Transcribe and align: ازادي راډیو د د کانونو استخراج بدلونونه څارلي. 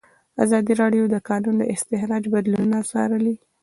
ازادي 0.43 0.73
راډیو 0.81 1.03
د 1.09 1.11
د 1.13 1.15
کانونو 1.27 1.63
استخراج 1.73 2.23
بدلونونه 2.33 2.77
څارلي. 2.91 3.35